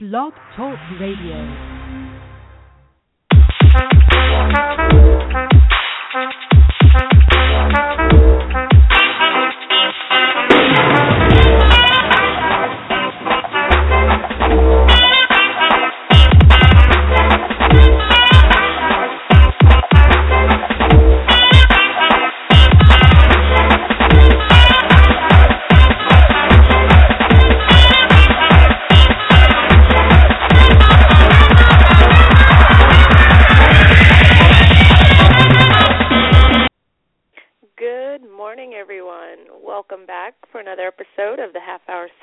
[0.00, 1.98] Blog Talk Radio.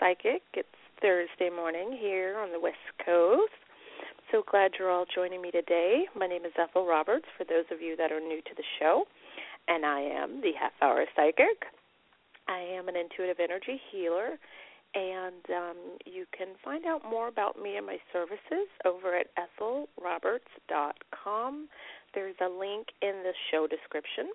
[0.06, 0.44] Psychic.
[0.54, 0.70] It's
[1.02, 3.50] Thursday morning here on the West Coast.
[4.32, 6.06] So glad you're all joining me today.
[6.16, 9.06] My name is Ethel Roberts, for those of you that are new to the show,
[9.68, 11.66] and I am the Half Hour Psychic.
[12.48, 14.38] I am an intuitive energy healer,
[14.94, 21.68] and um, you can find out more about me and my services over at ethelroberts.com.
[22.14, 24.30] There's a link in the show description.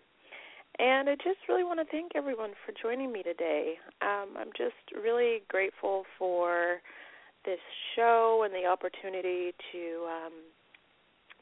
[0.80, 3.74] And I just really want to thank everyone for joining me today.
[4.00, 6.80] Um, I'm just really grateful for
[7.44, 7.60] this
[7.94, 10.32] show and the opportunity to um,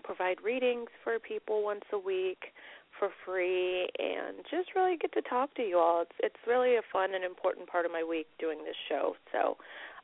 [0.02, 2.50] provide readings for people once a week
[2.98, 6.02] for free and just really get to talk to you all.
[6.02, 9.14] It's it's really a fun and important part of my week doing this show.
[9.30, 9.56] So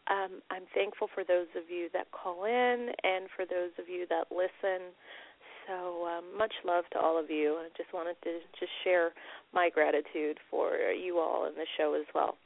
[0.07, 4.07] um, I'm thankful for those of you that call in and for those of you
[4.11, 4.95] that listen.
[5.67, 7.59] So um, much love to all of you.
[7.61, 9.13] I just wanted to just share
[9.53, 12.37] my gratitude for you all in the show as well.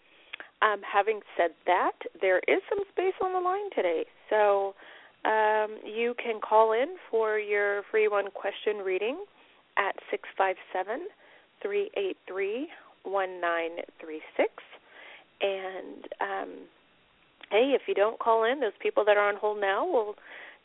[0.63, 4.75] Um, having said that, there is some space on the line today, so
[5.25, 9.25] um, you can call in for your free one question reading
[9.77, 11.07] at six five seven
[11.63, 12.69] three eight three
[13.05, 14.51] one nine three six.
[15.41, 16.51] And um,
[17.51, 20.15] hey, if you don't call in, those people that are on hold now will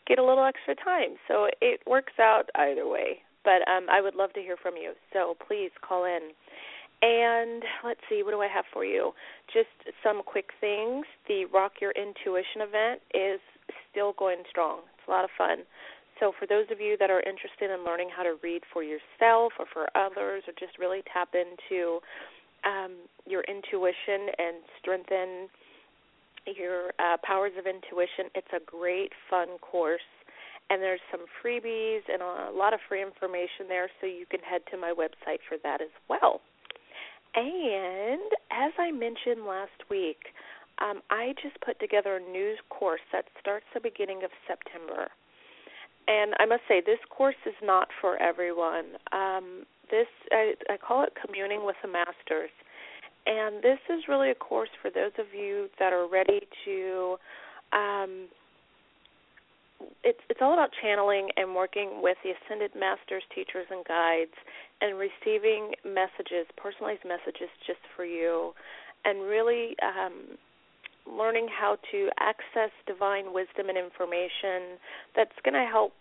[0.08, 1.16] get a little extra time.
[1.28, 3.20] So it works out either way.
[3.44, 4.94] But um, I would love to hear from you.
[5.12, 6.32] So please call in.
[7.04, 9.12] And let's see, what do I have for you?
[9.52, 9.68] Just
[10.02, 11.06] some quick things.
[11.28, 13.42] The Rock Your Intuition event is
[13.92, 14.80] still going strong.
[14.96, 15.68] It's a lot of fun.
[16.20, 19.52] So, for those of you that are interested in learning how to read for yourself
[19.60, 22.00] or for others, or just really tap into
[22.64, 22.94] um,
[23.26, 25.50] your intuition and strengthen
[26.46, 30.02] your uh, powers of intuition, it's a great, fun course.
[30.70, 34.62] And there's some freebies and a lot of free information there, so you can head
[34.72, 36.42] to my website for that as well.
[37.36, 40.32] And as I mentioned last week,
[40.80, 45.10] um, I just put together a new course that starts the beginning of September.
[46.08, 48.98] And I must say, this course is not for everyone.
[49.12, 52.50] Um, this I, I call it communing with the masters,
[53.26, 57.16] and this is really a course for those of you that are ready to.
[57.72, 58.28] Um,
[60.04, 64.36] it's it's all about channeling and working with the ascended masters, teachers, and guides,
[64.82, 68.54] and receiving messages, personalized messages just for you,
[69.06, 70.38] and really um,
[71.08, 74.80] learning how to access divine wisdom and information
[75.16, 75.92] that's going to help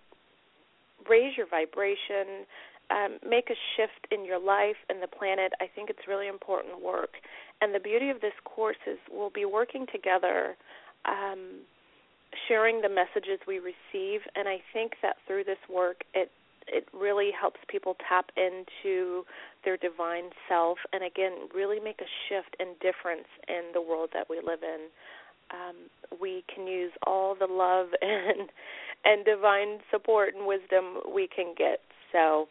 [1.09, 2.47] raise your vibration,
[2.93, 5.53] um, make a shift in your life and the planet.
[5.61, 7.15] I think it's really important work.
[7.61, 10.57] And the beauty of this course is we'll be working together.
[11.07, 11.65] Um,
[12.49, 16.31] sharing the messages we receive and I think that through this work it
[16.67, 19.25] it really helps people tap into
[19.65, 24.31] their divine self and again really make a shift and difference in the world that
[24.31, 24.89] we live in.
[25.51, 25.77] Um,
[26.21, 28.49] we can use all the love and
[29.05, 31.81] and divine support and wisdom we can get.
[32.13, 32.47] So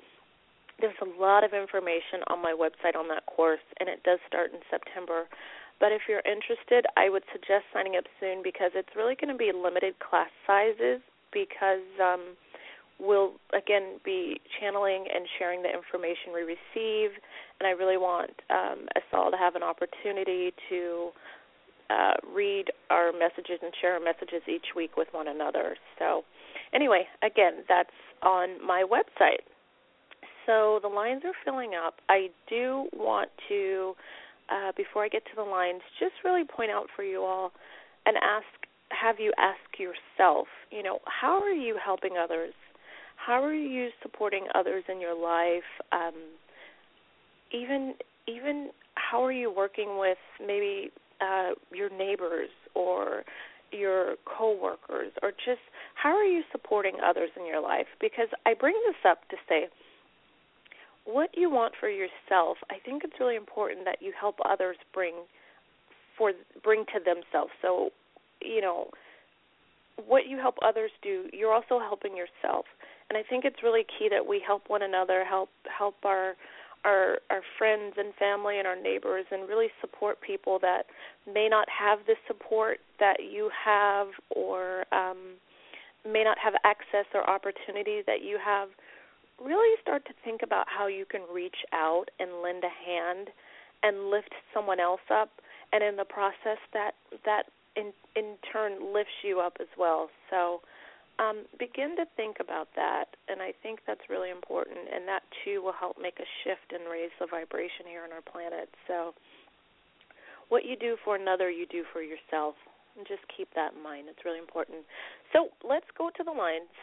[0.81, 4.51] there's a lot of information on my website on that course and it does start
[4.51, 5.25] in September.
[5.79, 9.37] But if you're interested, I would suggest signing up soon because it's really going to
[9.37, 11.01] be limited class sizes
[11.33, 12.37] because um,
[13.01, 17.17] we'll again be channeling and sharing the information we receive,
[17.59, 21.09] and I really want um, us all to have an opportunity to
[21.89, 25.75] uh, read our messages and share our messages each week with one another.
[25.97, 26.23] So,
[26.73, 27.89] anyway, again, that's
[28.21, 29.43] on my website.
[30.45, 31.95] So the lines are filling up.
[32.09, 33.93] I do want to
[34.51, 37.51] uh, before I get to the lines, just really point out for you all
[38.05, 38.45] and ask
[38.89, 42.53] have you ask yourself, you know, how are you helping others?
[43.15, 45.63] How are you supporting others in your life?
[45.91, 46.13] Um,
[47.53, 47.93] even
[48.27, 50.91] even how are you working with maybe
[51.21, 53.23] uh, your neighbors or
[53.71, 55.61] your coworkers or just
[55.95, 57.87] how are you supporting others in your life?
[58.01, 59.67] Because I bring this up to say
[61.05, 65.15] what you want for yourself, I think it's really important that you help others bring
[66.17, 66.31] for
[66.63, 67.51] bring to themselves.
[67.61, 67.89] So,
[68.41, 68.89] you know,
[70.07, 72.65] what you help others do, you're also helping yourself.
[73.09, 76.35] And I think it's really key that we help one another, help help our
[76.85, 80.83] our our friends and family and our neighbors and really support people that
[81.31, 85.35] may not have the support that you have or um
[86.09, 88.69] may not have access or opportunity that you have
[89.43, 93.29] really start to think about how you can reach out and lend a hand
[93.83, 95.29] and lift someone else up
[95.73, 96.91] and in the process that
[97.25, 97.43] that
[97.75, 100.09] in in turn lifts you up as well.
[100.29, 100.61] So
[101.19, 105.61] um, begin to think about that and i think that's really important and that too
[105.61, 108.69] will help make a shift and raise the vibration here on our planet.
[108.87, 109.13] So
[110.49, 112.55] what you do for another you do for yourself.
[112.97, 114.11] And just keep that in mind.
[114.11, 114.83] It's really important.
[115.31, 116.75] So let's go to the lines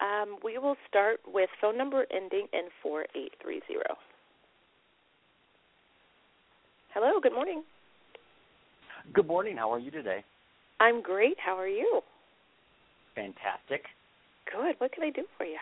[0.00, 3.80] um, we will start with phone number ending in 4830.
[6.94, 7.62] Hello, good morning.
[9.12, 9.56] Good morning.
[9.56, 10.24] How are you today?
[10.80, 11.36] I'm great.
[11.44, 12.00] How are you?
[13.14, 13.84] Fantastic.
[14.50, 14.74] Good.
[14.78, 15.58] What can I do for you?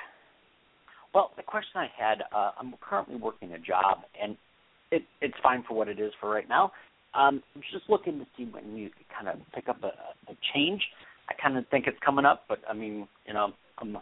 [1.14, 4.37] Well, the question I had, uh, I'm currently working a job, and
[4.90, 6.73] it, it's fine for what it is for right now.
[7.14, 9.88] Um, I'm just looking to see when you kind of pick up a,
[10.31, 10.82] a change.
[11.29, 13.96] I kind of think it's coming up, but I mean, you know, I'm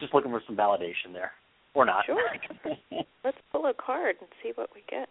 [0.00, 1.32] just looking for some validation there,
[1.74, 2.06] or not.
[2.06, 2.30] Sure.
[3.24, 5.08] Let's pull a card and see what we get.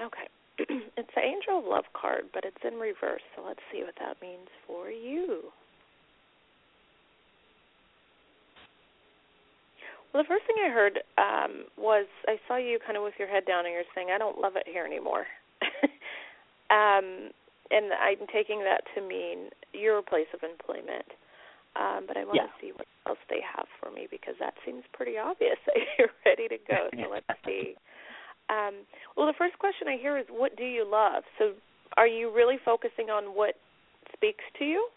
[0.00, 0.28] Okay.
[0.96, 4.16] it's the Angel of Love card, but it's in reverse, so let's see what that
[4.22, 5.52] means for you.
[10.12, 13.28] Well, the first thing I heard um, was I saw you kind of with your
[13.28, 15.26] head down and you're saying, I don't love it here anymore.
[16.72, 17.28] um,
[17.70, 21.04] and I'm taking that to mean your place of employment.
[21.76, 22.48] Um, but I want yeah.
[22.48, 26.14] to see what else they have for me because that seems pretty obvious that you're
[26.24, 26.88] ready to go.
[26.90, 27.76] So let's see.
[28.48, 31.52] Um, well, the first question I hear is, "What do you love?" So,
[31.96, 33.54] are you really focusing on what
[34.14, 34.88] speaks to you,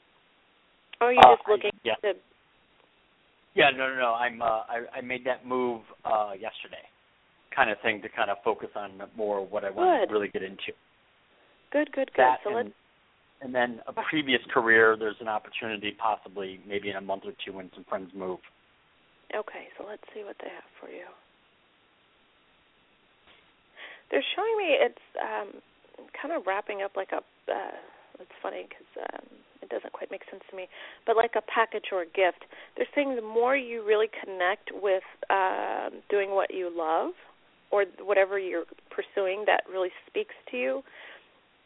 [1.02, 1.96] or are you uh, just looking I, yeah.
[2.04, 2.14] to?
[3.56, 4.14] Yeah, no, no, no.
[4.14, 4.42] I'm.
[4.42, 6.86] Uh, I, I made that move uh, yesterday,
[7.56, 10.08] kind of thing to kind of focus on more what I want Good.
[10.08, 10.72] to really get into.
[11.72, 12.24] Good, good, good.
[12.24, 12.70] That so let's.
[13.42, 14.96] And then a previous career.
[14.98, 18.40] There's an opportunity, possibly maybe in a month or two, when some friends move.
[19.36, 21.06] Okay, so let's see what they have for you.
[24.12, 25.62] They're showing me it's um,
[26.20, 27.22] kind of wrapping up like a.
[27.52, 27.78] Uh,
[28.20, 29.26] it's funny because um,
[29.62, 30.68] it doesn't quite make sense to me,
[31.06, 32.44] but like a package or a gift.
[32.76, 37.14] They're saying the more you really connect with um, doing what you love
[37.72, 40.82] or whatever you're pursuing that really speaks to you,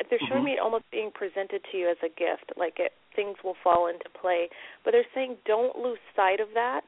[0.09, 0.45] they're showing Mhm.
[0.45, 4.09] me almost being presented to you as a gift, like it things will fall into
[4.09, 4.49] play.
[4.83, 6.83] But they're saying don't lose sight of that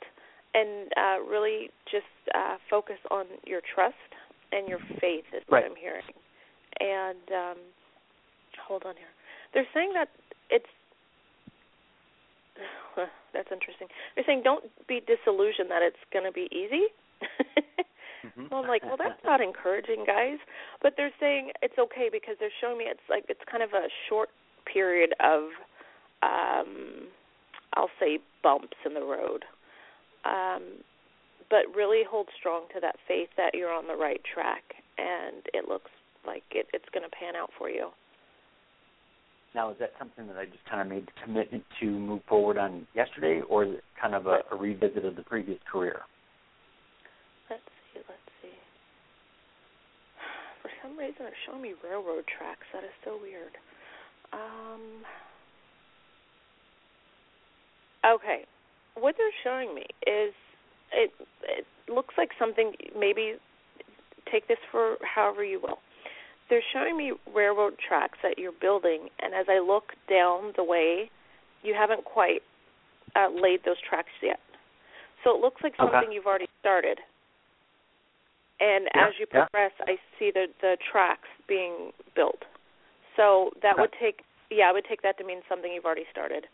[0.53, 3.95] and uh, really just uh, focus on your trust
[4.51, 6.03] and your faith is what I'm hearing.
[6.79, 7.57] And um,
[8.67, 9.11] hold on here.
[9.53, 10.09] They're saying that
[10.49, 10.69] it's
[13.33, 13.87] that's interesting.
[14.15, 16.87] They're saying don't be disillusioned that it's going to be easy.
[18.25, 18.49] Mhm.
[18.49, 20.39] Well, I'm like, well, that's not encouraging, guys.
[20.81, 23.87] But they're saying it's okay because they're showing me it's like it's kind of a
[24.09, 24.29] short
[24.65, 25.43] period of,
[26.23, 27.07] um,
[27.73, 29.45] I'll say, bumps in the road.
[30.25, 30.83] Um,
[31.49, 34.63] but really hold strong to that faith that you're on the right track,
[34.97, 35.91] and it looks
[36.25, 37.89] like it, it's going to pan out for you.
[39.53, 42.57] Now, is that something that I just kind of made the commitment to move forward
[42.57, 46.01] on yesterday, or is it kind of a, a revisit of the previous career?
[47.49, 47.61] Let's
[47.93, 48.49] see, let's see.
[50.61, 52.65] For some reason, they're showing me railroad tracks.
[52.73, 53.57] That is so weird.
[54.33, 55.01] Um.
[58.05, 58.45] Okay,
[58.93, 60.33] what they're showing me is
[60.93, 61.11] it.
[61.43, 62.73] It looks like something.
[62.97, 63.35] Maybe
[64.31, 65.79] take this for however you will.
[66.49, 71.09] They're showing me railroad tracks that you're building, and as I look down the way,
[71.63, 72.41] you haven't quite
[73.15, 74.39] uh, laid those tracks yet.
[75.23, 75.91] So it looks like Okay.
[75.91, 76.99] something you've already started.
[78.59, 79.45] And Yeah, as you yeah.
[79.51, 82.43] progress, I see the the tracks being built.
[83.15, 83.81] So that Okay.
[83.81, 86.47] would take yeah, I would take that to mean something you've already started.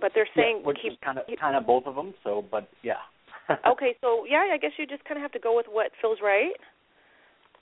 [0.00, 2.14] But they're saying yeah, which keep is kind of kind of both of them.
[2.22, 3.02] So, but yeah.
[3.66, 6.18] okay, so yeah, I guess you just kind of have to go with what feels
[6.22, 6.54] right.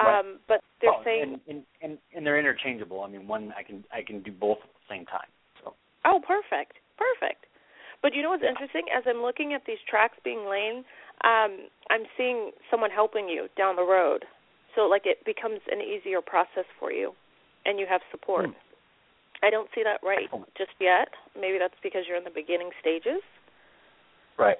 [0.01, 0.21] Right.
[0.21, 3.03] Um, but they're Well, saying, and, and and and they're interchangeable.
[3.03, 5.27] I mean, one I can I can do both at the same time.
[5.63, 7.47] So oh, perfect, perfect.
[8.03, 8.51] But you know what's Yeah.
[8.51, 8.87] interesting?
[8.95, 10.85] As I'm looking at these tracks being laid,
[11.25, 14.25] um, I'm seeing someone helping you down the road.
[14.75, 17.13] So like it becomes an easier process for you,
[17.65, 18.47] and you have support.
[18.47, 18.53] Hmm.
[19.43, 21.09] I don't see that right just yet.
[21.39, 23.23] Maybe that's because you're in the beginning stages.
[24.39, 24.59] right.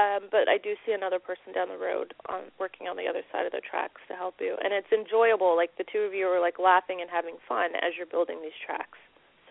[0.00, 3.20] Um, but I do see another person down the road on working on the other
[3.28, 5.54] side of the tracks to help you, and it's enjoyable.
[5.54, 8.56] Like the two of you are like laughing and having fun as you're building these
[8.64, 8.96] tracks.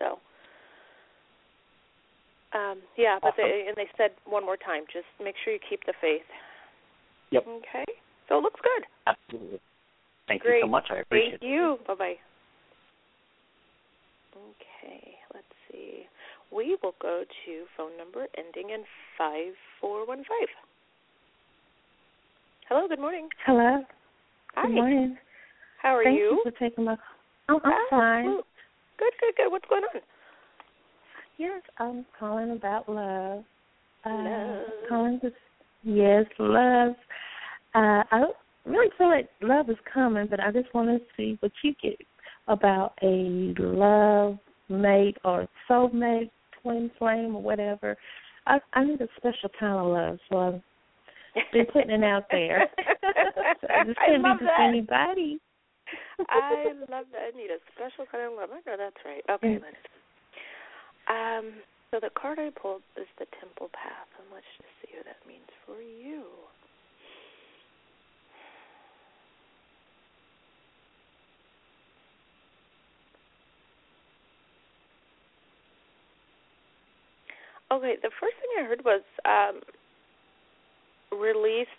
[0.02, 0.18] So
[2.54, 3.44] Um, yeah, but Awesome.
[3.44, 6.26] they and they said one more time, just make sure you keep the faith.
[7.30, 7.46] Yep.
[7.48, 7.84] Okay.
[8.28, 8.84] So it looks good.
[9.06, 9.60] Absolutely.
[10.28, 10.56] Thank Great.
[10.58, 10.84] you so much.
[10.90, 11.40] I appreciate it.
[11.40, 11.78] Thank you.
[11.86, 12.14] Bye bye.
[14.36, 16.04] Okay, let's see.
[16.50, 18.84] We will go to phone number ending in
[19.16, 20.48] five four one five.
[22.68, 23.28] Hello, good morning.
[23.46, 23.82] Hello.
[24.54, 24.66] Hi.
[24.66, 25.18] Good morning.
[25.80, 26.40] How are Thank you?
[26.44, 26.96] you for taking my
[27.48, 27.60] call.
[27.64, 28.26] I'm, I'm fine.
[28.26, 28.46] Absolute-
[28.98, 29.50] Good, good, good.
[29.50, 30.00] What's going on?
[31.38, 33.44] Yes, I'm calling about love.
[34.04, 34.66] Uh, Love.
[34.88, 35.30] Calling to
[35.84, 36.94] yes, love.
[37.74, 38.36] Uh, I don't
[38.66, 41.96] really feel like love is coming, but I just want to see what you get
[42.48, 46.30] about a love mate or soulmate,
[46.62, 47.96] twin flame, or whatever.
[48.46, 52.68] I I need a special kind of love, so I've been putting it out there.
[53.60, 54.68] so this love be just that.
[54.68, 55.40] anybody.
[56.28, 57.32] I love that.
[57.34, 58.50] I need a special kind of love.
[58.52, 59.22] I know that's right.
[59.30, 59.62] Okay, Mm.
[59.62, 59.76] let's.
[61.08, 61.62] Um.
[61.92, 65.20] So the card I pulled is the Temple Path, and let's just see what that
[65.28, 66.24] means for you.
[77.70, 79.60] Okay, the first thing I heard was um,
[81.18, 81.72] release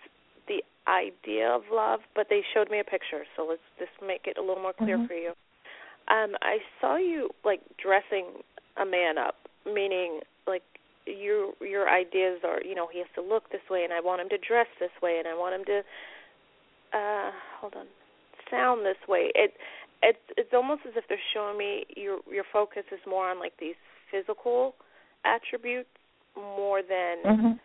[0.47, 4.37] the idea of love, but they showed me a picture, so let's just make it
[4.37, 5.07] a little more clear Mhm.
[5.07, 5.33] for you.
[6.07, 8.43] Um, I saw you like dressing
[8.77, 10.63] a man up, meaning like
[11.05, 14.21] your your ideas are, you know, he has to look this way, and I want
[14.21, 15.77] him to dress this way, and I want him to,
[16.97, 17.85] uh, hold on,
[18.49, 19.31] sound this way.
[19.35, 19.53] It
[20.01, 23.53] it's it's almost as if they're showing me your your focus is more on like
[23.59, 23.75] these
[24.11, 24.75] physical
[25.25, 25.89] attributes
[26.35, 27.59] more than Mhm.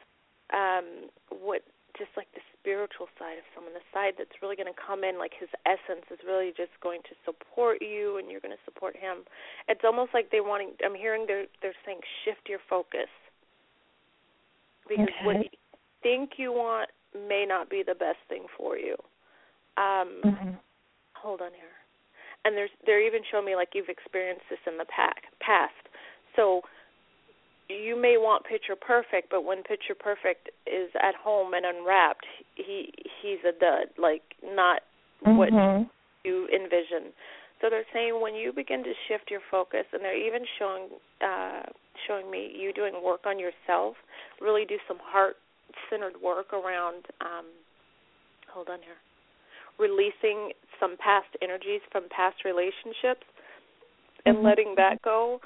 [0.53, 1.63] um what
[1.99, 5.19] just like the spiritual side of someone the side that's really going to come in
[5.19, 8.97] like his essence is really just going to support you and you're going to support
[8.97, 9.25] him.
[9.69, 13.11] It's almost like they wanting i'm hearing they're they're saying shift your focus.
[14.89, 15.51] Because what you
[16.03, 18.97] think you want may not be the best thing for you.
[19.77, 20.59] Um Mhm.
[21.15, 21.77] hold on here.
[22.45, 25.75] And there's they're even showing me like you've experienced this in the pack, past.
[26.37, 26.63] So
[27.69, 32.93] you may want picture perfect but when picture perfect is at home and unwrapped he
[33.21, 34.83] he's a dud like not
[35.21, 35.89] what Mhm.
[36.25, 37.13] you envision
[37.61, 40.89] so they're saying when you begin to shift your focus and they're even showing
[41.21, 41.63] uh
[42.07, 43.97] showing me you doing work on yourself
[44.41, 45.37] really do some heart
[45.91, 47.47] centered work around um
[48.49, 48.97] hold on here
[49.79, 53.27] releasing some past energies from past relationships
[54.25, 54.45] and Mhm.
[54.45, 55.41] letting that go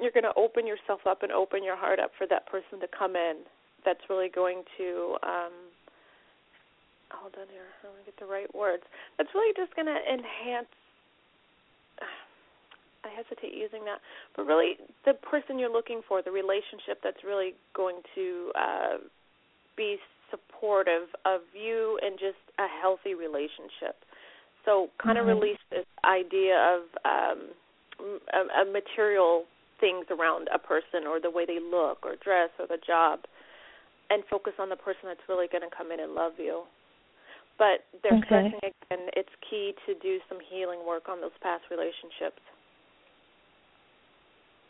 [0.00, 2.88] you're going to open yourself up and open your heart up for that person to
[2.96, 3.44] come in
[3.84, 5.52] that's really going to um
[7.10, 8.82] hold on here let me get the right words
[9.18, 10.70] that's really just going to enhance
[13.04, 13.98] I hesitate using that,
[14.36, 18.96] but really the person you're looking for, the relationship that's really going to uh,
[19.76, 19.96] be
[20.30, 23.98] supportive of you and just a healthy relationship.
[24.64, 25.34] So kind of Mhm.
[25.34, 27.50] release this idea of um,
[28.32, 29.46] a, a material
[29.82, 33.26] things around a person or the way they look or dress or the job,
[34.08, 36.62] and focus on the person that's really going to come in and love you.
[37.58, 38.46] But they're Okay.
[38.46, 42.40] stressing again, it's key to do some healing work on those past relationships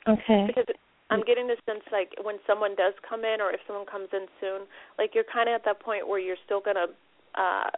[0.08, 0.46] Okay.
[0.46, 0.66] because
[1.10, 4.26] I'm getting the sense like when someone does come in, or if someone comes in
[4.40, 4.62] soon,
[4.98, 6.86] like you're kind of at that point where you're still gonna
[7.36, 7.70] uh,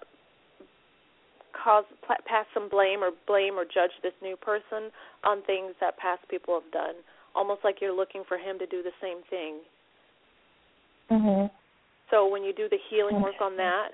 [1.53, 4.91] cause pass some blame or blame or judge this new person
[5.25, 6.95] on things that past people have done,
[7.35, 9.61] almost like you're looking for him to do the same thing.
[11.11, 11.51] Mhm.
[12.11, 13.93] So when you do the healing work on that,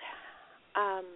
[0.75, 1.06] um,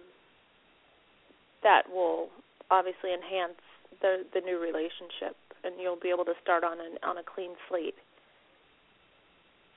[1.61, 2.29] that will
[2.71, 3.59] obviously enhance
[4.01, 7.55] the the new relationship, and you'll be able to start on an on a clean
[7.67, 7.95] slate.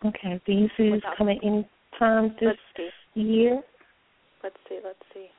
[0.05, 0.41] Okay.
[0.47, 3.63] Do you see this coming any time this Let's year?
[4.43, 4.79] Let's see.
[4.83, 5.31] Let's see.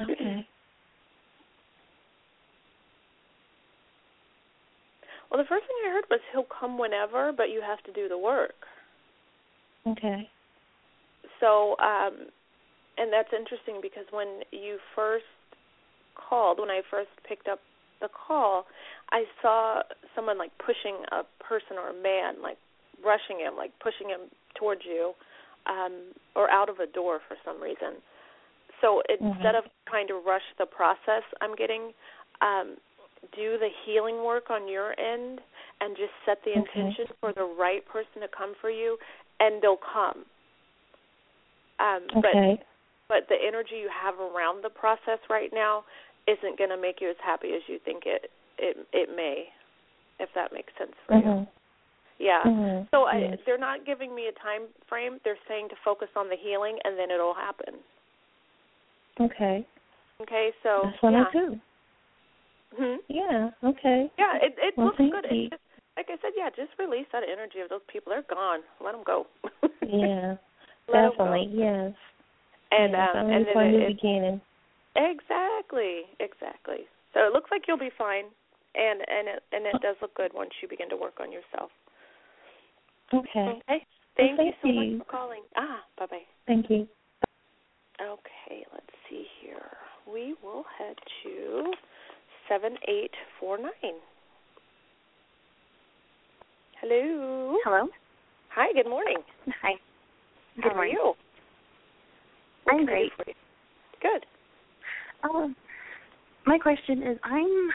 [0.00, 0.46] Okay.
[5.30, 8.08] Well, the first thing I heard was he'll come whenever, but you have to do
[8.08, 8.54] the work.
[9.86, 10.28] Okay.
[11.40, 12.28] So, um,
[12.98, 15.24] and that's interesting because when you first
[16.14, 17.60] called, when I first picked up
[18.00, 18.66] the call,
[19.10, 19.82] I saw
[20.14, 22.58] someone like pushing a person or a man, like
[23.04, 25.12] rushing him, like pushing him towards you,
[25.66, 28.00] um, or out of a door for some reason.
[28.80, 29.58] So instead Mhm.
[29.58, 31.94] of trying to rush the process, I'm getting
[32.42, 32.76] um,
[33.34, 35.40] do the healing work on your end
[35.80, 36.80] and just set the Okay.
[36.80, 38.98] intention for the right person to come for you,
[39.40, 40.24] and they'll come.
[41.78, 42.62] Um, But Okay.
[43.08, 45.84] but the energy you have around the process right now
[46.26, 49.52] isn't going to make you as happy as you think it it it may,
[50.18, 51.22] if that makes sense for you.
[51.22, 51.48] Mhm.
[52.18, 52.42] Yeah.
[52.44, 52.84] Mm-hmm.
[52.90, 53.38] So I, yes.
[53.44, 55.20] they're not giving me a time frame.
[55.22, 57.74] They're saying to focus on the healing, and then it'll happen.
[59.20, 59.66] Okay.
[60.22, 60.52] Okay.
[60.62, 61.24] So That's what yeah.
[61.28, 61.60] I do.
[62.76, 62.96] Hmm?
[63.08, 63.50] Yeah.
[63.64, 64.10] Okay.
[64.18, 64.36] Yeah.
[64.42, 65.24] It it Well, looks good.
[65.30, 65.48] you.
[65.48, 65.62] It's just,
[65.96, 66.50] like I said, yeah.
[66.50, 68.12] Just release that energy of those people.
[68.12, 68.60] They're gone.
[68.84, 69.26] Let them go.
[69.86, 70.34] Yeah.
[70.90, 71.46] Definitely.
[71.46, 71.62] Go.
[71.62, 71.92] Yes.
[72.72, 73.08] And yes.
[73.14, 74.40] um and ready for a then it, beginning.
[74.96, 76.90] exactly, exactly.
[77.14, 78.24] So it looks like you'll be fine,
[78.74, 81.70] and and it and it does look good once you begin to work on yourself.
[83.14, 83.62] Okay.
[83.62, 83.86] Okay.
[84.16, 84.74] Thank, thank you so you.
[84.74, 85.42] much for calling.
[85.56, 86.26] Ah, bye bye.
[86.46, 86.88] Thank you.
[88.00, 89.72] Okay, let's see here.
[90.12, 91.72] We will head to
[92.48, 93.94] seven eight four nine.
[96.80, 97.56] Hello.
[97.64, 97.88] Hello.
[98.54, 98.72] Hi.
[98.72, 99.16] Good morning.
[99.62, 99.72] Hi.
[100.62, 101.14] How Good are you?
[102.64, 103.28] What I'm can I do great.
[103.28, 103.34] you?
[104.02, 104.26] Good.
[105.28, 105.56] Um,
[106.46, 107.70] my question is, I'm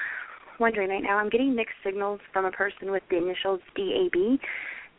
[0.59, 1.17] wondering right now.
[1.17, 4.39] I'm getting mixed signals from a person with the initials DAB,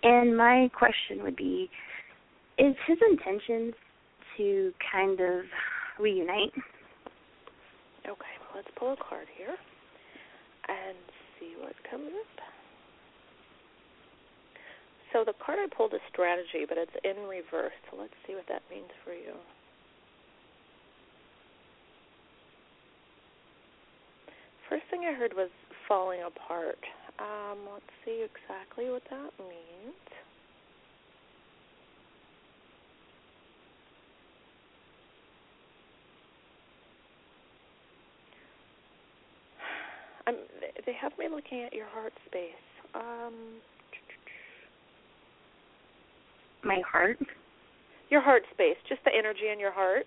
[0.02, 1.70] and my question would be:
[2.58, 3.74] Is his intentions
[4.36, 5.44] to kind of
[5.98, 6.52] reunite?
[8.08, 8.41] Okay.
[8.54, 9.56] Let's pull a card here
[10.68, 10.96] and
[11.38, 12.36] see what comes up.
[15.12, 17.76] So the card I pulled is strategy, but it's in reverse.
[17.90, 19.36] So let's see what that means for you.
[24.68, 25.50] First thing I heard was
[25.86, 26.80] falling apart.
[27.18, 30.00] Um, let's see exactly what that means.
[40.86, 42.50] They have me looking at your heart space.
[42.94, 43.60] Um,
[46.64, 47.18] My heart.
[48.10, 50.06] your heart space, just the energy in your heart.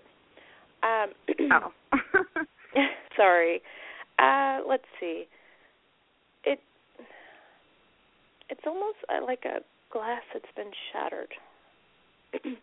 [0.82, 1.12] Um,
[1.52, 1.72] oh.
[3.16, 3.60] sorry.
[4.18, 5.24] Uh, let's see.
[6.44, 6.60] It
[8.48, 9.58] it's almost uh, like a
[9.92, 11.32] glass that's been shattered.
[12.44, 12.56] and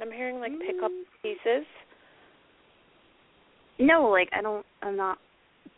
[0.00, 1.04] I'm hearing like pick up Mm.
[1.22, 1.66] pieces.
[3.78, 4.66] no, like I don't.
[4.82, 5.18] I'm not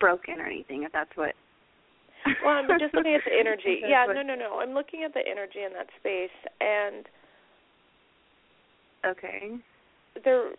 [0.00, 0.82] broken or anything.
[0.84, 1.34] If that's what.
[2.44, 3.82] Well, I'm just looking at the energy.
[3.86, 4.60] Yeah, no, no, no.
[4.60, 7.06] I'm looking at the energy in that space, and
[9.04, 9.50] Okay.
[10.24, 10.50] there.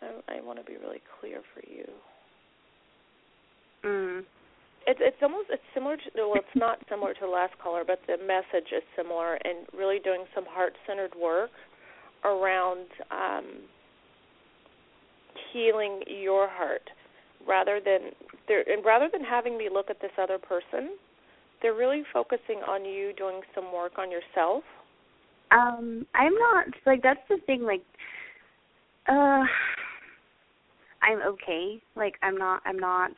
[0.00, 1.84] I, I want to be really clear for you.
[3.84, 4.24] Mm.
[4.86, 8.00] It's it's almost it's similar to well it's not similar to the last caller but
[8.06, 11.50] the message is similar and really doing some heart centered work
[12.24, 13.44] around um
[15.52, 16.82] healing your heart
[17.46, 18.10] rather than
[18.48, 20.96] there and rather than having me look at this other person
[21.60, 24.64] they're really focusing on you doing some work on yourself
[25.52, 27.62] Um, I'm not like that's the thing.
[27.62, 27.84] Like,
[29.06, 29.44] uh,
[31.02, 31.78] I'm okay.
[31.94, 32.62] Like, I'm not.
[32.64, 33.12] I'm not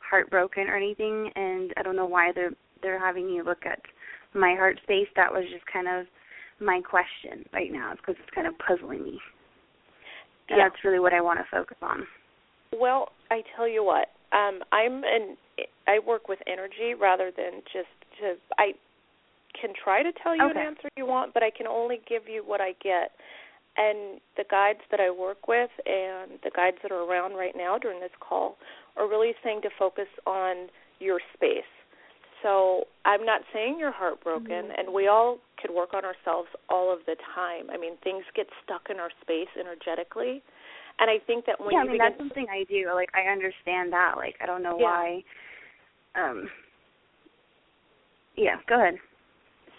[0.00, 3.80] heartbroken or anything, and I don't know why they're they're having me look at
[4.32, 5.08] my heart space.
[5.14, 6.06] That was just kind of
[6.60, 9.20] my question right now, because it's kind of puzzling me.
[10.48, 10.68] And Yeah.
[10.68, 12.06] that's really what I want to focus on.
[12.72, 15.36] Well, I tell you what, um, I'm an
[15.86, 17.88] I work with energy rather than just
[18.20, 18.72] to I
[19.58, 20.60] can try to tell you Okay.
[20.60, 23.12] an answer you want, but I can only give you what I get.
[23.76, 27.78] And the guides that I work with and the guides that are around right now
[27.78, 28.58] during this call
[28.96, 31.70] are really saying to focus on your space.
[32.42, 37.00] So I'm not saying you're heartbroken, and we all could work on ourselves all of
[37.06, 37.70] the time.
[37.70, 40.42] I mean, things get stuck in our space energetically,
[40.98, 42.90] and I think that when yeah, I you mean begin that's something I do.
[42.94, 44.14] Like I understand that.
[44.16, 44.84] Like I don't know Yeah.
[44.84, 45.22] why.
[46.14, 46.48] Um.
[48.36, 48.56] Yeah.
[48.68, 48.98] Go ahead.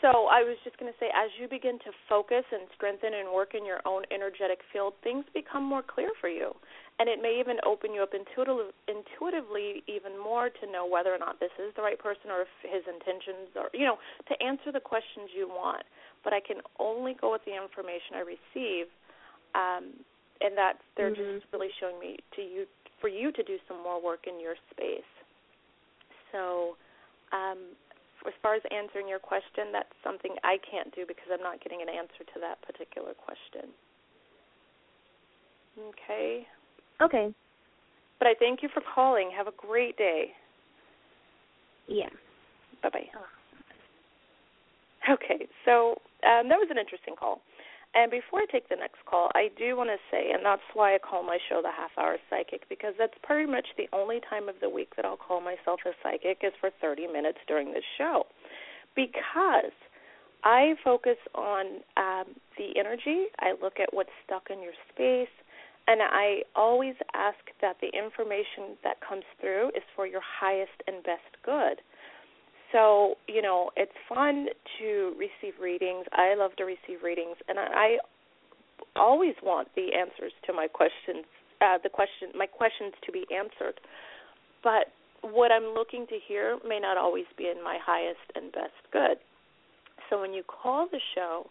[0.02, 3.28] So I was just going to say, as you begin to focus and strengthen and
[3.36, 6.56] work in your own energetic field, things become more clear for you,
[7.00, 11.20] and it may even open you up intuitive, intuitively even more to know whether or
[11.20, 14.00] not this is the right person or if his intentions are, you know,
[14.32, 15.84] to answer the questions you want.
[16.24, 18.88] But I can only go with the information I receive,
[19.52, 20.00] um,
[20.42, 21.42] and that they're Mhm.
[21.42, 22.68] just really showing me to you
[23.00, 25.04] for you to do some more work in your space.
[26.32, 26.78] So.
[27.32, 27.76] Um,
[28.28, 31.82] as far as answering your question, that's something I can't do because I'm not getting
[31.82, 33.70] an answer to that particular question.
[35.80, 36.48] Okay.
[37.02, 37.34] Okay.
[38.18, 39.32] But I thank you for calling.
[39.32, 40.34] Have a great day.
[41.88, 42.10] Yeah.
[42.84, 43.10] Bye bye.
[45.10, 45.92] Okay, so
[46.28, 47.42] um, that was an interesting call.
[47.96, 50.94] And before I take the next call, I do want to say, and that's why
[50.94, 54.48] I call my show the Half Hour Psychic, because that's pretty much the only time
[54.48, 57.84] of the week that I'll call myself a psychic is for 30 minutes during this
[57.98, 58.28] show.
[58.96, 59.74] Because
[60.44, 62.26] I focus on um,
[62.58, 65.34] the energy, I look at what's stuck in your space,
[65.88, 71.02] and I always ask that the information that comes through is for your highest and
[71.04, 71.82] best good.
[72.72, 74.48] So, you know, it's fun
[74.80, 76.06] to receive readings.
[76.12, 77.98] I love to receive readings, and I, I
[78.96, 81.26] always want the answers to my questions,
[81.62, 83.80] uh, the question, my questions to be answered.
[84.64, 88.78] But what I'm looking to hear may not always be in my highest and best
[88.92, 89.18] good.
[90.10, 91.48] So when you call the show,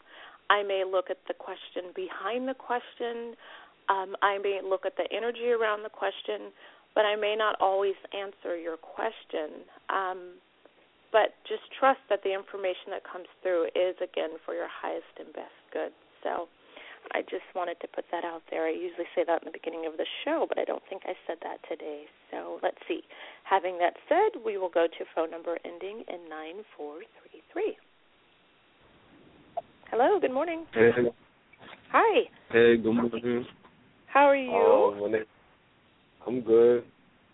[0.50, 3.34] I may look at the question behind the question.
[3.88, 6.52] Um, I may look at the energy around the question,
[6.94, 9.64] but I may not always answer your question.
[9.90, 10.40] Um,
[11.12, 15.32] but just trust that the information that comes through is, again, for your highest and
[15.32, 15.92] best good.
[16.22, 16.48] So
[17.14, 18.66] I just wanted to put that out there.
[18.66, 21.14] I usually say that in the beginning of the show, but I don't think I
[21.26, 22.04] said that today.
[22.30, 23.00] So let's see.
[23.44, 27.76] Having that said, we will go to phone number ending in 9433.
[29.90, 30.66] Hello, good morning.
[30.74, 30.90] Hey.
[31.92, 32.28] Hi.
[32.52, 33.46] Hey, good morning.
[34.06, 34.52] How are you?
[34.52, 35.24] Um, my name,
[36.26, 36.84] I'm good.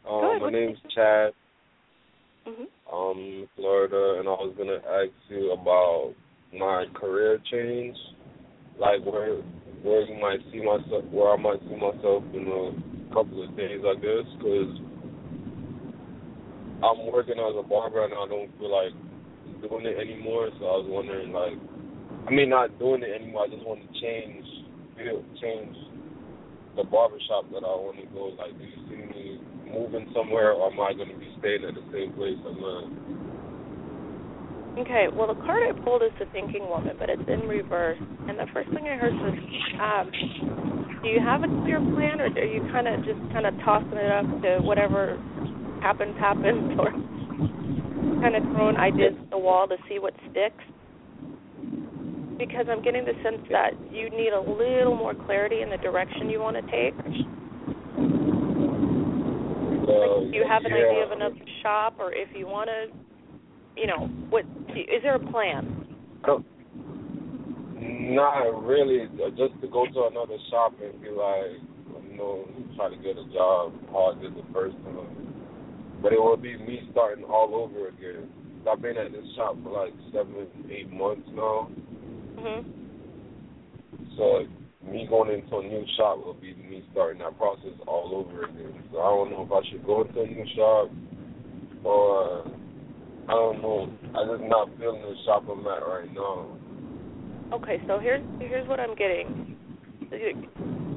[0.09, 0.39] Um, good.
[0.39, 1.33] My What's name's Chad.
[2.47, 2.69] Mhm.
[2.93, 6.15] Um, Florida, and I was gonna ask you about
[6.53, 7.97] my career change,
[8.79, 9.37] like where
[9.83, 13.81] where you might see myself, where I might see myself in a couple of days,
[13.85, 14.73] I guess, because
[16.83, 18.93] I'm working as a barber and I don't feel like
[19.63, 20.51] doing it anymore.
[20.59, 21.57] So I was wondering, like,
[22.27, 23.45] I mean, not doing it anymore.
[23.45, 24.45] I just want to change,
[24.97, 25.77] field, change
[26.77, 28.37] the barbershop that I want to go.
[28.37, 29.24] Like, do you see me
[29.75, 33.15] moving somewhere, or am I going to be staying at the same place I'm at?
[34.75, 37.99] Okay, well, the card I pulled is the thinking woman, but it's in reverse.
[38.27, 39.39] And the first thing I heard was,
[39.79, 40.11] um,
[41.03, 43.95] do you have a clear plan, or are you kind of just kind of tossing
[43.95, 45.15] it up to whatever
[45.81, 46.91] happens, happens, or
[48.19, 50.65] kind of throwing ideas at the wall to see what sticks?
[52.35, 56.31] Because I'm getting the sense that you need a little more clarity in the direction
[56.31, 56.99] you want to take.
[60.01, 60.87] Like, do you have an yeah.
[60.89, 62.87] idea of another shop, or if you want to,
[63.81, 65.87] you know, what is there a plan?
[67.77, 69.09] Not really.
[69.23, 71.61] uh, Just to go to another shop and be like,
[72.11, 75.35] you know, try to get a job I did the first time.
[76.03, 78.29] But it will be me starting all over again.
[78.71, 81.69] I've been at this shop for like seven, eight months now.
[82.37, 82.65] Mhm.
[84.17, 84.47] So
[84.91, 88.83] me going into a new shop will be me starting that process all over again.
[88.93, 90.91] So I don't know if I should go into a new shop
[91.85, 92.49] or uh,
[93.29, 93.91] I don't know.
[94.15, 96.59] I just not feeling the shop I'm at right now.
[97.53, 99.57] Okay, so here's here's what I'm getting.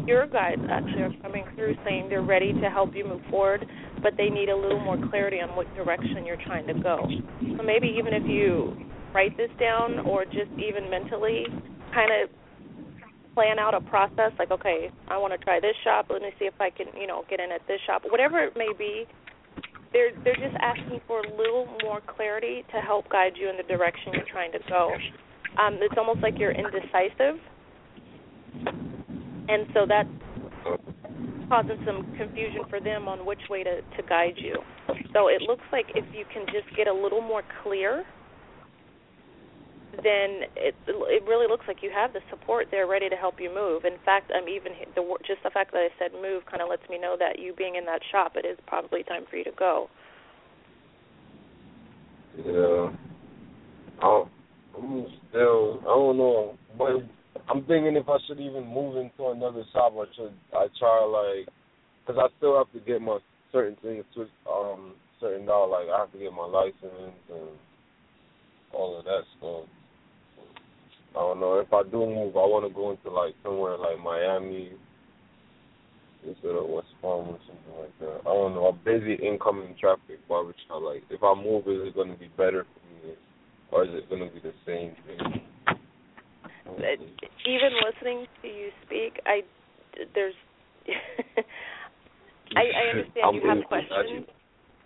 [0.05, 3.65] Your guys actually are coming through saying they're ready to help you move forward,
[4.01, 7.07] but they need a little more clarity on what direction you're trying to go.
[7.57, 8.75] So maybe even if you
[9.13, 11.43] write this down or just even mentally
[11.93, 12.29] kind of
[13.37, 16.45] plan out a process like okay, I want to try this shop, let me see
[16.45, 18.01] if I can, you know, get in at this shop.
[18.09, 19.05] Whatever it may be,
[19.93, 23.67] they're they're just asking for a little more clarity to help guide you in the
[23.69, 24.89] direction you're trying to go.
[25.61, 27.37] Um, it's almost like you're indecisive,
[29.47, 30.09] and so that's
[31.47, 34.57] causing some confusion for them on which way to to guide you.
[35.13, 38.03] So it looks like if you can just get a little more clear,
[40.03, 43.53] then it it really looks like you have the support there ready to help you
[43.53, 43.85] move.
[43.85, 46.87] In fact, I'm even the just the fact that I said move kind of lets
[46.89, 49.55] me know that you being in that shop, it is probably time for you to
[49.57, 49.89] go.
[52.37, 52.91] Yeah.
[53.99, 57.01] I'm, still, I don't know, but
[57.49, 61.47] I'm thinking if I should even move into another shop, I should, I try like,
[62.05, 63.17] because I still have to get my
[63.51, 67.49] certain things switched, um, certain out, like I have to get my license and
[68.71, 69.65] all of that stuff.
[71.17, 73.97] I don't know if I do move, I want to go into like somewhere like
[73.97, 74.71] Miami
[76.21, 78.21] instead of West Palm or something like that.
[78.21, 80.85] I don't know, a busy incoming traffic barbershop.
[80.85, 83.15] Like if I move, is it going to be better for me,
[83.71, 85.41] or is it going to be the same thing?
[86.77, 89.41] Even listening to you speak, I
[90.13, 90.35] there's
[92.55, 94.27] I, I understand I'm you have questions,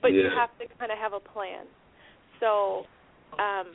[0.02, 1.66] but you have to kind of have a plan.
[2.40, 2.86] So,
[3.38, 3.68] um,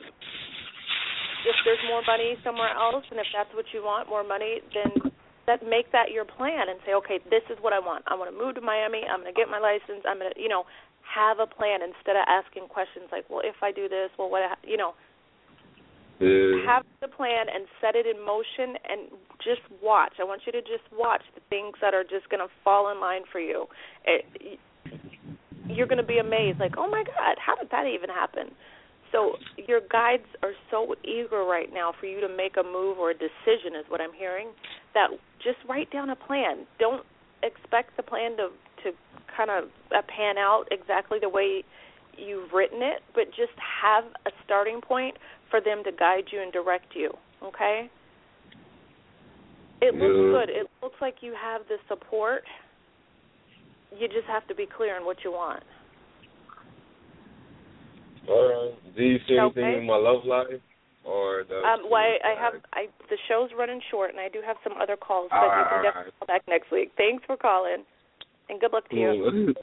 [1.47, 4.99] if there's more money somewhere else, and if that's what you want, more money, then
[5.47, 8.03] that make that your plan and say, okay, this is what I want.
[8.11, 9.07] I want to move to Miami.
[9.07, 10.03] I'm going to get my license.
[10.03, 10.67] I'm going to, you know,
[11.07, 14.43] have a plan instead of asking questions like, well, if I do this, well, what,
[14.67, 14.91] you know,
[16.19, 16.67] Yeah.
[16.67, 19.07] have the plan and set it in motion and
[19.39, 20.19] just watch.
[20.19, 22.99] I want you to just watch the things that are just going to fall in
[22.99, 23.71] line for you.
[24.03, 24.59] It,
[25.69, 28.51] you're going to be amazed like, "Oh my god, how did that even happen?"
[29.11, 29.33] So
[29.67, 33.13] your guides are so eager right now for you to make a move or a
[33.13, 34.49] decision is what I'm hearing
[34.93, 35.07] that
[35.43, 36.65] just write down a plan.
[36.79, 37.05] Don't
[37.43, 38.49] expect the plan to
[38.83, 38.91] to
[39.35, 41.63] kind of uh, pan out exactly the way
[42.17, 45.15] you've written it, but just have a starting point
[45.49, 47.11] for them to guide you and direct you.
[47.43, 47.89] Okay.
[49.81, 50.31] It looks Yeah.
[50.31, 50.49] good.
[50.49, 52.43] It looks like you have the support.
[53.95, 55.63] You just have to be clear on what you want.
[58.27, 58.95] All right.
[58.95, 59.77] Do you see anything Okay.
[59.79, 60.59] in my love life?
[61.05, 64.41] Or that's Um, well, I, I have I the show's running short, and I do
[64.45, 66.19] have some other calls, but All you can all definitely right.
[66.19, 66.91] call back next week.
[66.97, 67.85] Thanks for calling,
[68.49, 69.55] and good luck to you.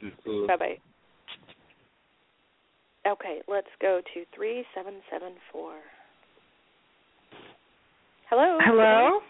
[0.00, 0.10] Cool.
[0.24, 0.46] cool.
[0.46, 0.78] Bye bye.
[3.08, 5.72] Okay, let's go to three seven seven four.
[8.28, 8.58] Hello.
[8.60, 9.20] Hello?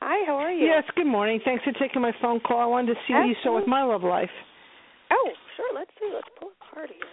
[0.00, 0.24] Hi.
[0.26, 0.64] How are you?
[0.64, 1.40] Yes, good morning.
[1.44, 2.60] Thanks for taking my phone call.
[2.60, 4.30] I wanted to see what you saw with my love life.
[5.10, 5.74] Oh, sure.
[5.74, 6.08] Let's see.
[6.14, 7.08] Let's pull a card here.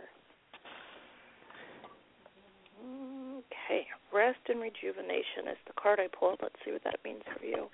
[2.84, 6.40] Okay, rest and rejuvenation is the card I pulled.
[6.42, 7.68] Let's see what that means for you.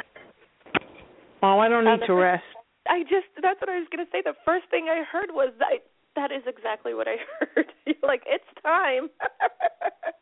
[1.44, 2.44] Oh, I don't Uh, need the to rest.
[2.90, 4.22] I just that's what I was going to say.
[4.24, 5.84] The first thing I heard was that
[6.16, 7.18] that is exactly what I
[7.56, 7.68] heard.
[8.02, 9.10] Like, it's time.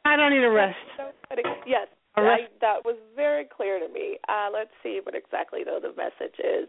[0.04, 0.76] I don't need a rest.
[0.98, 1.12] So.
[1.66, 4.18] Yes, A I, that was very clear to me.
[4.28, 6.68] Uh, let's see what exactly though the message is.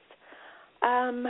[0.82, 1.26] Um,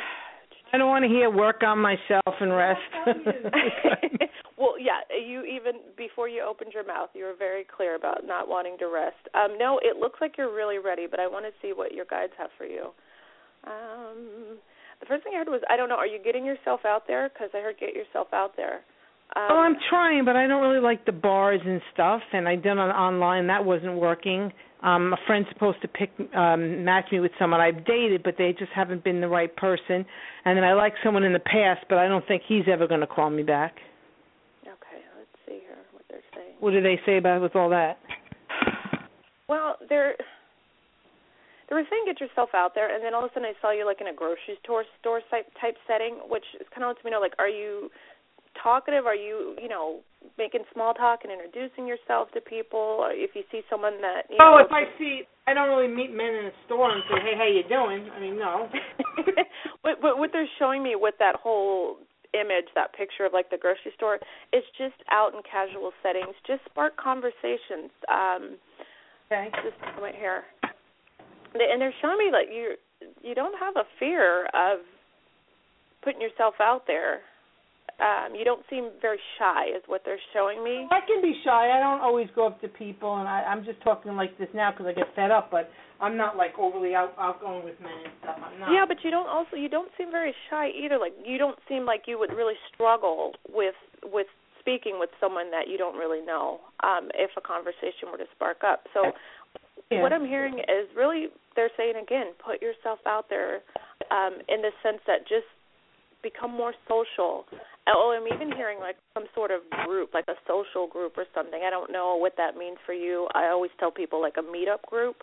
[0.72, 2.81] I don't want to hear work on myself and rest.
[4.59, 8.49] well, yeah, you even before you opened your mouth, you were very clear about not
[8.49, 9.21] wanting to rest.
[9.35, 12.07] Um, no, it looks like you're really ready, but I want to see what your
[12.07, 12.90] guides have for you.
[13.66, 14.59] Um,
[15.01, 17.29] the first thing I heard was, I don't know, are you getting yourself out there?
[17.29, 18.81] Because I heard get yourself out there.
[19.35, 22.23] Um, oh, I'm trying, but I don't really like the bars and stuff.
[22.33, 23.49] And I did it online.
[23.49, 24.53] That wasn't working.
[24.83, 28.55] Um, a friend's supposed to pick um match me with someone I've dated, but they
[28.57, 30.07] just haven't been the right person.
[30.45, 33.01] And then I like someone in the past, but I don't think he's ever going
[33.01, 33.75] to call me back.
[34.62, 36.46] Okay, let's see here what they're saying.
[36.61, 37.99] What do they say about with all that?
[39.49, 40.14] Well, they're
[41.69, 43.73] they were saying get yourself out there, and then all of a sudden I saw
[43.73, 47.05] you like in a grocery store store type type setting, which is kind of lets
[47.05, 47.90] me know like, are you
[48.62, 49.07] talkative?
[49.07, 50.01] Are you you know
[50.38, 53.03] making small talk and introducing yourself to people?
[53.03, 55.90] Or if you see someone that you Oh, know, if I see, I don't really
[55.92, 58.69] meet men in a store and say, "Hey, how you doing?" I mean, no.
[59.83, 61.99] but, but what they're showing me with that whole
[62.37, 64.18] image, that picture of like the grocery store,
[64.53, 66.37] it's just out in casual settings.
[66.46, 67.90] Just spark conversations.
[68.09, 68.57] Um,
[69.27, 69.51] Okay.
[69.64, 70.44] just a moment here.
[71.55, 72.77] And they're showing me like you
[73.22, 74.81] you don't have a fear of
[76.03, 77.20] putting yourself out there.
[77.98, 80.87] Um, you don't seem very shy, is what they're showing me.
[80.90, 81.70] I can be shy.
[81.72, 84.70] I don't always go up to people, and I, I'm just talking like this now
[84.70, 85.50] because I get fed up.
[85.50, 88.37] But I'm not like overly out, outgoing with men and stuff.
[88.37, 88.70] I'm not.
[88.70, 90.98] Yeah, but you don't also you don't seem very shy either.
[90.98, 94.26] Like you don't seem like you would really struggle with with
[94.61, 96.61] speaking with someone that you don't really know.
[96.85, 98.85] Um, if a conversation were to spark up.
[98.92, 99.12] So
[99.90, 100.02] Yeah.
[100.02, 103.62] what I'm hearing is really they're saying again, put yourself out there
[104.11, 105.48] um, in the sense that just
[106.22, 107.44] become more social.
[107.88, 111.61] Oh, I'm even hearing like some sort of group, like a social group or something.
[111.66, 113.29] I don't know what that means for you.
[113.35, 115.16] I always tell people like a meetup group,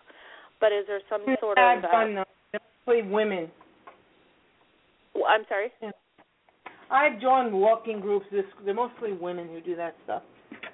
[0.59, 1.63] but is there some sort of?
[1.63, 2.25] I've uh, done those.
[2.51, 3.51] They're mostly women.
[5.13, 5.71] well, I'm sorry.
[6.89, 8.25] I've joined walking groups.
[8.31, 10.23] This they're mostly women who do that stuff.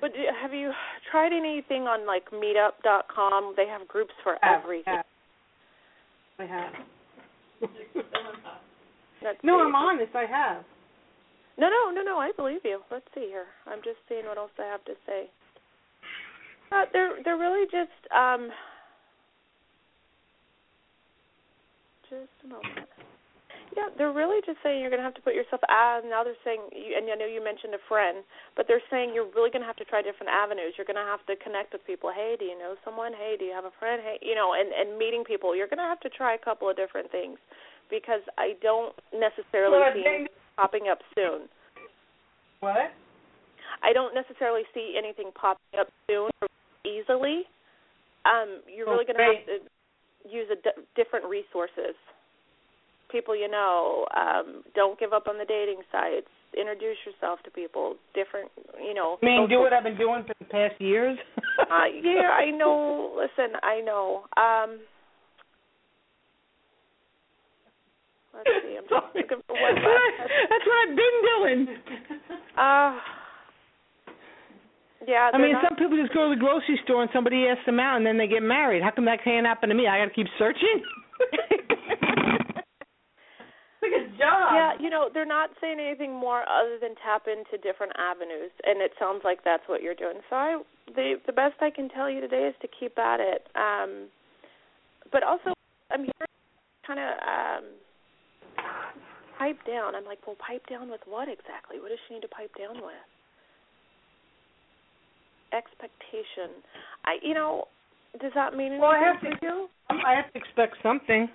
[0.02, 0.72] But do, have you
[1.12, 3.54] tried anything on like Meetup.com?
[3.58, 4.94] They have groups for I have, everything.
[6.40, 6.74] I have.
[9.24, 9.60] Let's no.
[9.60, 10.16] I'm honest.
[10.16, 10.64] I have.
[11.58, 12.18] No, no, no, no.
[12.18, 12.80] I believe you.
[12.92, 13.48] Let's see here.
[13.68, 15.30] I'm just seeing what else I have to say.
[16.72, 18.50] Uh, they're they're really just um.
[22.10, 22.90] Just a moment.
[23.78, 26.02] Yeah, they're really just saying you're going to have to put yourself out.
[26.02, 28.26] Now they're saying, you, and I know you mentioned a friend,
[28.58, 30.74] but they're saying you're really going to have to try different avenues.
[30.74, 32.10] You're going to have to connect with people.
[32.10, 33.14] Hey, do you know someone?
[33.14, 34.02] Hey, do you have a friend?
[34.02, 35.54] Hey, you know, and and meeting people.
[35.54, 37.38] You're going to have to try a couple of different things
[37.90, 41.50] because I don't necessarily Well, see anything popping up soon.
[42.60, 42.92] What?
[43.84, 46.48] I don't necessarily see anything popping up soon or
[46.86, 47.44] easily.
[48.26, 51.96] Um, you're Oh, really going to have to use a d- different resources.
[53.12, 56.28] People you know, um, don't give up on the dating sites.
[56.58, 57.96] Introduce yourself to people.
[58.14, 59.18] Different, you know.
[59.22, 61.18] I mean, do what I've been doing for the past years.
[61.60, 63.16] uh, yeah, I know.
[63.16, 64.26] Listen, I know.
[64.38, 64.80] Um,
[68.34, 68.76] let's see.
[68.78, 70.32] I'm just looking for one That's what, I, last.
[70.50, 71.60] that's what I've been doing.
[72.58, 72.92] Uh,
[75.08, 75.32] yeah.
[75.34, 77.80] I mean, not- some people just go to the grocery store and somebody asks them
[77.80, 78.84] out, and then they get married.
[78.84, 79.88] How come that can't happen to me?
[79.88, 80.84] I got to keep searching.
[83.82, 84.52] Like a job.
[84.52, 88.82] Yeah, you know, they're not saying anything more other than tap into different avenues, and
[88.82, 90.20] it sounds like that's what you're doing.
[90.30, 90.60] So I,
[90.94, 93.48] the the best I can tell you today is to keep at it.
[93.56, 94.10] Um,
[95.14, 95.54] but also,
[95.92, 96.36] I'm hearing
[96.86, 97.64] kind of um,
[99.40, 99.96] pipe down.
[99.96, 101.80] I'm like, well, pipe down with what exactly?
[101.80, 103.08] What does she need to pipe down with?
[105.56, 106.60] Expectation.
[107.08, 107.72] I, you know,
[108.20, 109.70] does that mean anything well, I have to you?
[109.90, 111.30] I have to expect something.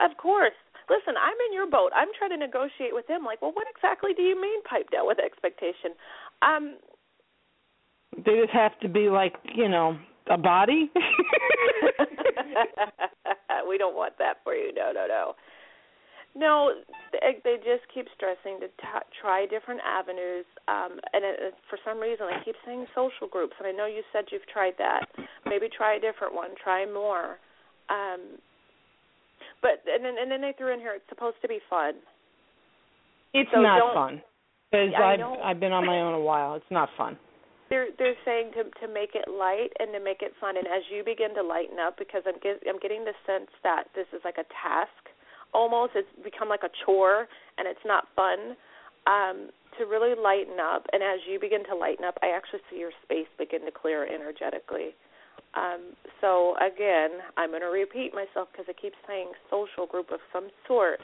[0.00, 0.56] Of course.
[0.88, 1.92] Listen, I'm in your boat.
[1.94, 3.22] I'm trying to negotiate with him.
[3.24, 5.92] Like, well, what exactly do you mean pipe down with expectation?
[6.40, 6.78] Um,
[8.16, 9.98] they just have to be like, you know,
[10.30, 10.90] a body.
[13.68, 14.72] we don't want that for you.
[14.74, 15.34] No, no, no.
[16.36, 16.70] No,
[17.12, 21.98] they, they just keep stressing to t- try different avenues, um, and it, for some
[21.98, 23.54] reason they keep saying social groups.
[23.58, 25.08] And I know you said you've tried that.
[25.46, 26.50] Maybe try a different one.
[26.62, 27.38] Try more.
[27.88, 28.38] Um,
[29.62, 31.94] but and then and then they threw in here it's supposed to be fun.
[33.34, 34.22] It's so not fun
[34.70, 36.54] because I've I've been on my own a while.
[36.54, 37.18] It's not fun.
[37.70, 40.56] They're they're saying to to make it light and to make it fun.
[40.56, 43.88] And as you begin to lighten up, because I'm get, I'm getting the sense that
[43.94, 45.07] this is like a task,
[45.58, 47.26] almost it's become like a chore,
[47.58, 48.54] and it's not fun.
[49.10, 52.78] Um, to really lighten up, and as you begin to lighten up, I actually see
[52.78, 54.94] your space begin to clear energetically.
[55.54, 60.20] Um, so again, I'm going to repeat myself because it keeps saying social group of
[60.32, 61.00] some sort.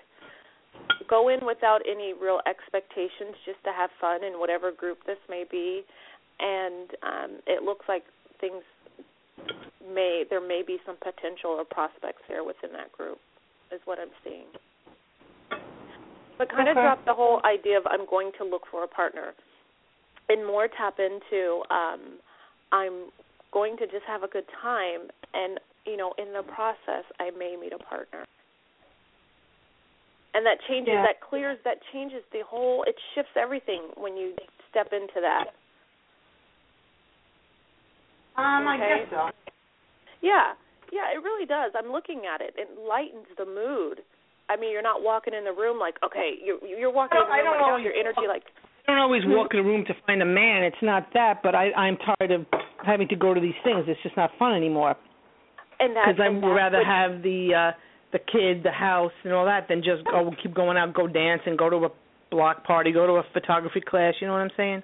[1.09, 5.45] Go in without any real expectations, just to have fun in whatever group this may
[5.49, 5.83] be,
[6.41, 8.03] and um, it looks like
[8.41, 8.63] things
[9.87, 13.19] may there may be some potential or prospects there within that group,
[13.75, 14.47] is what I'm seeing.
[16.39, 16.71] But kind okay.
[16.71, 19.35] of drop the whole idea of I'm going to look for a partner,
[20.29, 22.19] and more tap into um,
[22.73, 23.11] I'm
[23.55, 27.57] going to just have a good time and you know in the process i may
[27.57, 28.27] meet a partner
[30.35, 31.07] and that changes yeah.
[31.07, 34.35] that clears that changes the whole it shifts everything when you
[34.69, 35.55] step into that
[38.37, 38.75] um okay?
[38.75, 39.31] i guess so
[40.21, 40.53] yeah
[40.95, 44.07] yeah it really does i'm looking at it it lightens the mood
[44.49, 47.35] i mean you're not walking in the room like okay you're you're walking in the
[47.35, 48.47] room right now your energy like
[48.87, 50.63] I don't always walk in a room to find a man.
[50.63, 52.45] It's not that, but I, I'm tired of
[52.85, 53.87] having to go to these things.
[53.89, 54.95] It's just not fun anymore.
[55.81, 57.79] And because I would rather have the uh
[58.13, 61.43] the kid, the house, and all that than just go keep going out, go dance,
[61.47, 61.89] and go to a
[62.31, 64.15] block party, go to a photography class.
[64.21, 64.83] You know what I'm saying?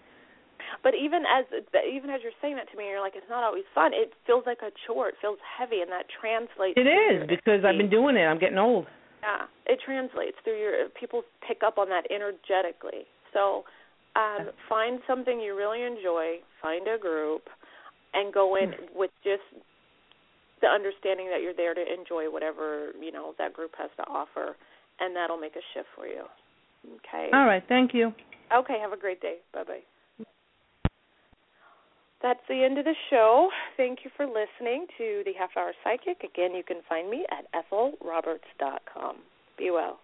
[0.83, 1.44] But even as
[1.87, 3.92] even as you're saying that to me, you're like, it's not always fun.
[3.94, 5.09] It feels like a chore.
[5.09, 6.78] It feels heavy, and that translates.
[6.78, 8.24] It is because I've been doing it.
[8.24, 8.87] I'm getting old.
[9.22, 10.88] Yeah, it translates through your.
[10.98, 13.04] People pick up on that energetically.
[13.33, 13.64] So
[14.16, 17.42] um, find something you really enjoy, find a group,
[18.14, 19.44] and go in with just
[20.61, 24.56] the understanding that you're there to enjoy whatever you know that group has to offer,
[25.00, 26.24] and that'll make a shift for you.
[26.96, 27.30] Okay.
[27.33, 27.62] All right.
[27.68, 28.12] Thank you.
[28.56, 28.78] Okay.
[28.80, 29.37] Have a great day.
[29.52, 29.80] Bye bye.
[32.22, 33.48] That's the end of the show.
[33.76, 36.22] Thank you for listening to the Half Hour Psychic.
[36.22, 39.16] Again, you can find me at ethelroberts.com.
[39.56, 40.00] Be well.